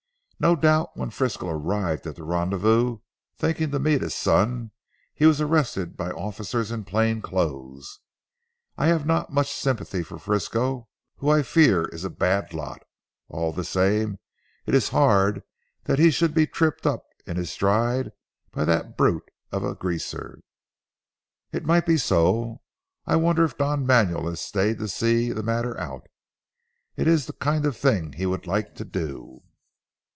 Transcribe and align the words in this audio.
No 0.43 0.55
doubt 0.55 0.97
when 0.97 1.11
Frisco 1.11 1.47
arrived 1.49 2.07
at 2.07 2.15
the 2.15 2.23
rendezvous 2.23 2.97
thinking 3.37 3.69
to 3.69 3.77
meet 3.77 4.01
his 4.01 4.15
son 4.15 4.71
he 5.13 5.27
was 5.27 5.39
arrested 5.39 5.95
by 5.95 6.09
officers 6.09 6.71
in 6.71 6.83
plain 6.83 7.21
clothes. 7.21 7.99
I 8.75 8.87
have 8.87 9.05
not 9.05 9.31
much 9.31 9.51
sympathy 9.53 10.01
for 10.01 10.17
Frisco, 10.17 10.87
who, 11.17 11.29
I 11.29 11.43
fear, 11.43 11.83
is 11.89 12.03
a 12.03 12.09
bad 12.09 12.55
lot. 12.55 12.81
All 13.29 13.51
the 13.53 13.63
same 13.63 14.17
it 14.65 14.73
is 14.73 14.89
hard 14.89 15.43
that 15.83 15.99
he 15.99 16.09
should 16.09 16.33
be 16.33 16.47
tripped 16.47 16.87
up 16.87 17.05
in 17.27 17.37
his 17.37 17.51
stride 17.51 18.11
by 18.51 18.65
that 18.65 18.97
brute 18.97 19.29
of 19.51 19.63
a 19.63 19.75
Greaser." 19.75 20.41
"It 21.51 21.65
might 21.65 21.85
be 21.85 21.97
so. 21.97 22.61
I 23.05 23.15
wonder 23.15 23.45
if 23.45 23.59
Don 23.59 23.85
Manuel 23.85 24.25
has 24.27 24.39
stayed 24.41 24.79
to 24.79 24.87
see 24.87 25.31
the 25.31 25.43
matter 25.43 25.79
out. 25.79 26.07
It 26.95 27.05
is 27.07 27.27
the 27.27 27.33
kind 27.33 27.63
of 27.63 27.77
thing 27.77 28.13
he 28.13 28.25
would 28.25 28.47
like 28.47 28.73
to 28.77 28.83
do." 28.83 29.43